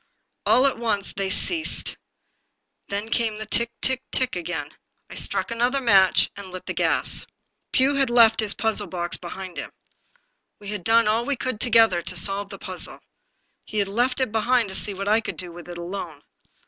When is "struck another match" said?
5.13-6.31